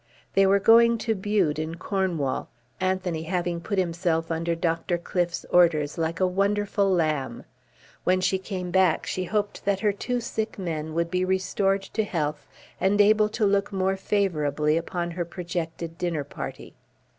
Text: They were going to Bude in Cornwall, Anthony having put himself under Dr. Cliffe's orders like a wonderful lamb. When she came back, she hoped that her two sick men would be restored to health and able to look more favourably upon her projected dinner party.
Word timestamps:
They 0.33 0.47
were 0.47 0.57
going 0.59 0.97
to 1.05 1.13
Bude 1.13 1.59
in 1.59 1.75
Cornwall, 1.75 2.49
Anthony 2.79 3.21
having 3.21 3.61
put 3.61 3.77
himself 3.77 4.31
under 4.31 4.55
Dr. 4.55 4.97
Cliffe's 4.97 5.45
orders 5.51 5.95
like 5.95 6.19
a 6.19 6.25
wonderful 6.25 6.89
lamb. 6.89 7.43
When 8.03 8.19
she 8.19 8.39
came 8.39 8.71
back, 8.71 9.05
she 9.05 9.25
hoped 9.25 9.63
that 9.65 9.81
her 9.81 9.91
two 9.91 10.19
sick 10.19 10.57
men 10.57 10.95
would 10.95 11.11
be 11.11 11.23
restored 11.23 11.83
to 11.83 12.03
health 12.03 12.47
and 12.79 12.99
able 12.99 13.29
to 13.29 13.45
look 13.45 13.71
more 13.71 13.95
favourably 13.95 14.75
upon 14.75 15.11
her 15.11 15.23
projected 15.23 15.99
dinner 15.99 16.23
party. 16.23 16.73